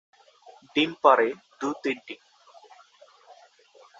[0.75, 1.27] ডিম পাড়ে
[1.59, 2.15] দু-তিনটি।